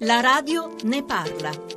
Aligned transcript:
La 0.00 0.20
radio 0.20 0.72
ne 0.82 1.02
parla. 1.02 1.73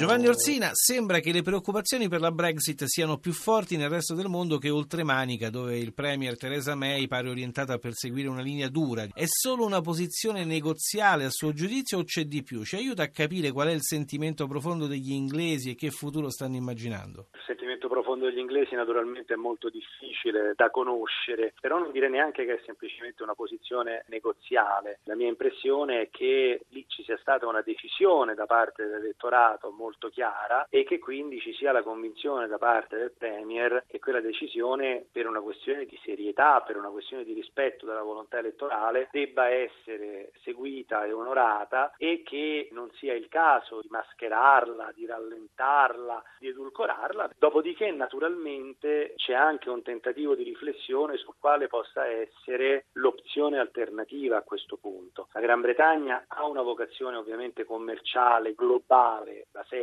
Giovanni 0.00 0.28
Orsina, 0.28 0.70
sembra 0.72 1.18
che 1.18 1.30
le 1.30 1.42
preoccupazioni 1.42 2.08
per 2.08 2.20
la 2.20 2.30
Brexit 2.30 2.84
siano 2.84 3.18
più 3.18 3.32
forti 3.32 3.76
nel 3.76 3.90
resto 3.90 4.14
del 4.14 4.28
mondo 4.28 4.56
che 4.56 4.70
oltre 4.70 5.02
Manica, 5.02 5.50
dove 5.50 5.76
il 5.76 5.92
Premier 5.92 6.38
Theresa 6.38 6.74
May 6.74 7.06
pare 7.06 7.28
orientata 7.28 7.74
a 7.74 7.78
perseguire 7.78 8.26
una 8.26 8.40
linea 8.40 8.70
dura. 8.70 9.06
È 9.12 9.26
solo 9.26 9.66
una 9.66 9.82
posizione 9.82 10.46
negoziale 10.46 11.26
a 11.26 11.28
suo 11.28 11.52
giudizio 11.52 11.98
o 11.98 12.04
c'è 12.04 12.22
di 12.22 12.42
più? 12.42 12.64
Ci 12.64 12.76
aiuta 12.76 13.02
a 13.02 13.10
capire 13.10 13.52
qual 13.52 13.68
è 13.68 13.72
il 13.72 13.82
sentimento 13.82 14.46
profondo 14.46 14.86
degli 14.86 15.12
inglesi 15.12 15.72
e 15.72 15.74
che 15.74 15.90
futuro 15.90 16.30
stanno 16.30 16.56
immaginando? 16.56 17.26
Il 17.34 17.42
sentimento 17.44 17.88
profondo 17.88 18.24
degli 18.24 18.38
inglesi 18.38 18.74
naturalmente 18.74 19.34
è 19.34 19.36
molto 19.36 19.68
difficile 19.68 20.54
da 20.56 20.70
conoscere, 20.70 21.52
però 21.60 21.78
non 21.78 21.92
dire 21.92 22.08
neanche 22.08 22.46
che 22.46 22.54
è 22.54 22.62
semplicemente 22.64 23.22
una 23.22 23.34
posizione 23.34 24.04
negoziale. 24.08 25.00
La 25.04 25.14
mia 25.14 25.28
impressione 25.28 26.02
è 26.02 26.08
che 26.10 26.62
lì 26.68 26.86
ci 26.88 27.02
sia 27.02 27.18
stata 27.20 27.46
una 27.46 27.60
decisione 27.60 28.34
da 28.34 28.46
parte 28.46 28.84
dell'elettorato 28.84 29.70
molto 29.70 29.88
chiara 30.10 30.66
e 30.70 30.84
che 30.84 30.98
quindi 30.98 31.40
ci 31.40 31.52
sia 31.54 31.72
la 31.72 31.82
convinzione 31.82 32.46
da 32.46 32.58
parte 32.58 32.96
del 32.96 33.12
Premier 33.16 33.84
che 33.86 33.98
quella 33.98 34.20
decisione 34.20 35.04
per 35.10 35.26
una 35.26 35.40
questione 35.40 35.84
di 35.84 35.98
serietà, 36.04 36.60
per 36.60 36.76
una 36.76 36.88
questione 36.88 37.24
di 37.24 37.32
rispetto 37.32 37.86
della 37.86 38.02
volontà 38.02 38.38
elettorale 38.38 39.08
debba 39.10 39.48
essere 39.48 40.32
seguita 40.42 41.04
e 41.04 41.12
onorata 41.12 41.92
e 41.96 42.22
che 42.24 42.68
non 42.72 42.90
sia 42.94 43.14
il 43.14 43.28
caso 43.28 43.80
di 43.80 43.88
mascherarla, 43.90 44.92
di 44.94 45.06
rallentarla, 45.06 46.22
di 46.38 46.48
edulcorarla. 46.48 47.30
Dopodiché 47.38 47.90
naturalmente 47.90 49.14
c'è 49.16 49.34
anche 49.34 49.70
un 49.70 49.82
tentativo 49.82 50.34
di 50.34 50.44
riflessione 50.44 51.16
su 51.16 51.32
quale 51.38 51.66
possa 51.66 52.06
essere 52.06 52.86
l'opzione 52.92 53.58
alternativa 53.58 54.36
a 54.36 54.42
questo 54.42 54.76
punto. 54.76 55.28
La 55.32 55.40
Gran 55.40 55.60
Bretagna 55.60 56.24
ha 56.28 56.46
una 56.46 56.62
vocazione 56.62 57.16
ovviamente 57.16 57.64
commerciale, 57.64 58.54
globale, 58.54 59.46
da 59.50 59.64
sempre 59.68 59.79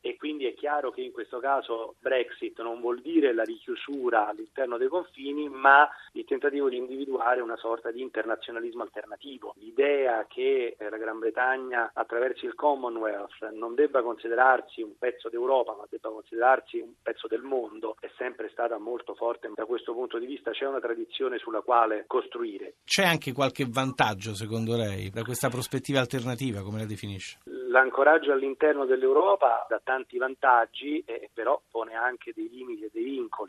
e 0.00 0.16
quindi 0.16 0.46
è 0.46 0.54
chiaro 0.54 0.90
che 0.90 1.02
in 1.02 1.12
questo 1.12 1.38
caso 1.40 1.96
Brexit 2.00 2.60
non 2.62 2.80
vuol 2.80 3.00
dire 3.00 3.34
la 3.34 3.42
richiusura 3.42 4.28
all'interno 4.28 4.78
dei 4.78 4.88
confini, 4.88 5.48
ma 5.48 5.88
il 6.12 6.24
tentativo 6.24 6.68
di 6.68 6.76
individuare 6.76 7.40
una 7.40 7.56
sorta 7.56 7.90
di 7.90 8.00
internazionalismo 8.00 8.82
alternativo. 8.82 9.54
L'idea 9.58 10.26
che 10.26 10.76
eh, 10.78 10.88
la 10.88 10.96
Gran 10.96 11.18
Bretagna 11.18 11.90
attraverso 11.92 12.46
il 12.46 12.54
Commonwealth 12.54 13.50
non 13.52 13.74
debba 13.74 14.02
considerarsi 14.02 14.82
un 14.82 14.96
pezzo 14.98 15.28
d'Europa, 15.28 15.74
ma 15.74 15.86
debba 15.88 16.10
considerarsi 16.10 16.78
un 16.78 16.94
pezzo 17.02 17.26
del 17.26 17.42
mondo 17.42 17.96
è 18.00 18.10
sempre 18.16 18.48
stata 18.52 18.78
molto 18.78 19.14
forte 19.14 19.50
da 19.54 19.66
questo 19.66 19.92
punto 19.92 20.18
di 20.18 20.26
vista, 20.26 20.50
c'è 20.50 20.66
una 20.66 20.80
tradizione 20.80 21.38
sulla 21.38 21.60
quale 21.60 22.04
costruire. 22.06 22.76
C'è 22.84 23.04
anche 23.04 23.32
qualche 23.32 23.66
vantaggio 23.68 24.34
secondo 24.34 24.76
lei 24.76 25.10
da 25.10 25.22
questa 25.22 25.48
prospettiva 25.48 26.00
alternativa, 26.00 26.62
come 26.62 26.78
la 26.78 26.86
definisce? 26.86 27.38
L'ancoraggio 27.70 28.32
all'interno 28.32 28.84
dell'Europa 28.84 29.64
dà 29.68 29.80
tanti 29.82 30.18
vantaggi, 30.18 31.00
eh, 31.06 31.30
però 31.32 31.60
pone 31.70 31.94
anche 31.94 32.32
dei 32.34 32.48
limiti 32.50 32.84
e 32.84 32.90
dei 32.92 33.04
vincoli. 33.04 33.39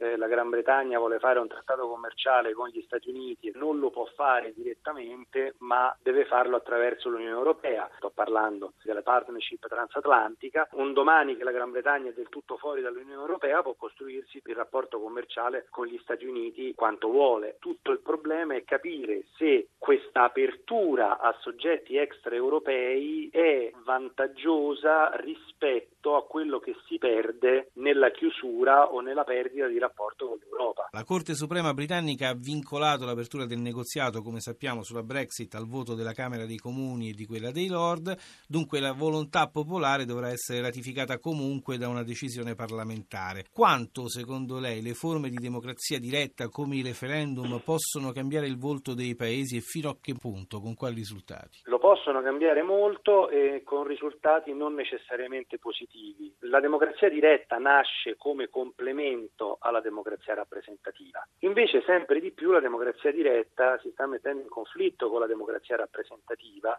Eh, 0.00 0.16
la 0.16 0.28
Gran 0.28 0.48
Bretagna 0.48 0.98
vuole 0.98 1.18
fare 1.18 1.40
un 1.40 1.48
trattato 1.48 1.88
commerciale 1.88 2.52
con 2.52 2.68
gli 2.68 2.80
Stati 2.82 3.08
Uniti, 3.10 3.50
non 3.54 3.78
lo 3.78 3.90
può 3.90 4.04
fare 4.14 4.52
direttamente, 4.54 5.54
ma 5.58 5.94
deve 6.00 6.24
farlo 6.24 6.56
attraverso 6.56 7.08
l'Unione 7.08 7.36
Europea. 7.36 7.90
Sto 7.96 8.10
parlando 8.10 8.74
della 8.82 9.02
partnership 9.02 9.66
transatlantica. 9.66 10.68
Un 10.72 10.92
domani 10.92 11.36
che 11.36 11.44
la 11.44 11.50
Gran 11.50 11.70
Bretagna 11.70 12.10
è 12.10 12.12
del 12.12 12.28
tutto 12.28 12.56
fuori 12.56 12.80
dall'Unione 12.80 13.20
Europea 13.20 13.62
può 13.62 13.74
costruirsi 13.74 14.40
il 14.44 14.54
rapporto 14.54 15.00
commerciale 15.00 15.66
con 15.70 15.86
gli 15.86 15.98
Stati 15.98 16.24
Uniti 16.26 16.74
quanto 16.74 17.08
vuole. 17.08 17.56
Tutto 17.58 17.90
il 17.90 18.00
problema 18.00 18.54
è 18.54 18.64
capire 18.64 19.24
se 19.36 19.70
questa 19.78 20.24
apertura 20.24 21.18
a 21.18 21.34
soggetti 21.40 21.96
extraeuropei 21.96 23.30
è 23.32 23.57
vantaggiosa 23.88 25.16
rispetto 25.16 26.14
a 26.14 26.26
quello 26.26 26.58
che 26.58 26.76
si 26.86 26.98
perde 26.98 27.70
nella 27.76 28.10
chiusura 28.10 28.92
o 28.92 29.00
nella 29.00 29.24
perdita 29.24 29.66
di 29.66 29.78
rapporto 29.78 30.28
con 30.28 30.38
l'Europa. 30.38 30.88
La 30.90 31.04
Corte 31.04 31.34
Suprema 31.34 31.72
britannica 31.72 32.28
ha 32.28 32.34
vincolato 32.34 33.06
l'apertura 33.06 33.46
del 33.46 33.60
negoziato, 33.60 34.20
come 34.20 34.40
sappiamo, 34.40 34.82
sulla 34.82 35.02
Brexit 35.02 35.54
al 35.54 35.66
voto 35.66 35.94
della 35.94 36.12
Camera 36.12 36.44
dei 36.44 36.58
Comuni 36.58 37.08
e 37.08 37.12
di 37.14 37.24
quella 37.24 37.50
dei 37.50 37.68
Lord, 37.68 38.14
dunque 38.46 38.78
la 38.78 38.92
volontà 38.92 39.48
popolare 39.48 40.04
dovrà 40.04 40.28
essere 40.28 40.60
ratificata 40.60 41.18
comunque 41.18 41.78
da 41.78 41.88
una 41.88 42.02
decisione 42.02 42.54
parlamentare. 42.54 43.46
Quanto, 43.50 44.06
secondo 44.08 44.60
lei, 44.60 44.82
le 44.82 44.92
forme 44.92 45.30
di 45.30 45.36
democrazia 45.36 45.98
diretta 45.98 46.48
come 46.48 46.76
i 46.76 46.82
referendum 46.82 47.58
possono 47.64 48.12
cambiare 48.12 48.46
il 48.48 48.58
volto 48.58 48.92
dei 48.92 49.16
paesi 49.16 49.56
e 49.56 49.60
fino 49.60 49.88
a 49.88 49.96
che 49.98 50.14
punto, 50.14 50.60
con 50.60 50.74
quali 50.74 50.96
risultati? 50.96 51.60
Lo 51.64 51.78
possono 51.78 52.20
cambiare 52.20 52.62
molto 52.62 53.30
e 53.30 53.62
con 53.78 53.86
risultati 53.86 54.52
non 54.52 54.74
necessariamente 54.74 55.58
positivi. 55.58 56.34
La 56.40 56.58
democrazia 56.58 57.08
diretta 57.08 57.58
nasce 57.58 58.16
come 58.16 58.48
complemento 58.48 59.58
alla 59.60 59.80
democrazia 59.80 60.34
rappresentativa. 60.34 61.24
Invece 61.40 61.82
sempre 61.82 62.18
di 62.18 62.32
più 62.32 62.50
la 62.50 62.58
democrazia 62.58 63.12
diretta 63.12 63.78
si 63.78 63.90
sta 63.92 64.06
mettendo 64.06 64.42
in 64.42 64.48
conflitto 64.48 65.08
con 65.08 65.20
la 65.20 65.26
democrazia 65.26 65.76
rappresentativa 65.76 66.76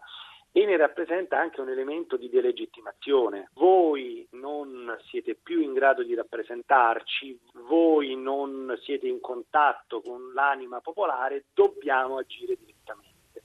e 0.52 0.66
ne 0.66 0.76
rappresenta 0.76 1.38
anche 1.38 1.62
un 1.62 1.70
elemento 1.70 2.18
di 2.18 2.28
delegittimazione. 2.28 3.48
Voi 3.54 4.26
non 4.32 4.94
siete 5.08 5.36
più 5.36 5.60
in 5.60 5.72
grado 5.72 6.02
di 6.02 6.14
rappresentarci, 6.14 7.40
voi 7.68 8.14
non 8.14 8.76
siete 8.82 9.06
in 9.06 9.20
contatto 9.20 10.02
con 10.02 10.32
l'anima 10.34 10.80
popolare, 10.80 11.46
dobbiamo 11.54 12.18
agire 12.18 12.56
direttamente. 12.56 12.79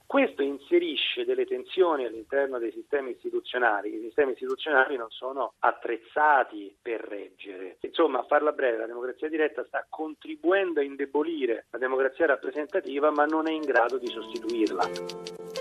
Questo 0.06 0.42
inserisce 0.42 1.24
delle 1.24 1.44
tensioni 1.44 2.04
all'interno 2.04 2.58
dei 2.58 2.70
sistemi 2.70 3.10
istituzionali. 3.10 3.94
I 3.96 4.00
sistemi 4.02 4.32
istituzionali 4.32 4.96
non 4.96 5.10
sono 5.10 5.54
attrezzati 5.58 6.74
per 6.80 7.00
reggere. 7.00 7.78
Insomma, 7.80 8.20
a 8.20 8.24
farla 8.24 8.52
breve, 8.52 8.78
la 8.78 8.86
democrazia 8.86 9.28
diretta 9.28 9.64
sta 9.64 9.84
contribuendo 9.88 10.78
a 10.78 10.84
indebolire 10.84 11.66
la 11.70 11.78
democrazia 11.78 12.26
rappresentativa, 12.26 13.10
ma 13.10 13.24
non 13.24 13.48
è 13.48 13.52
in 13.52 13.62
grado 13.62 13.98
di 13.98 14.06
sostituirla. 14.06 15.55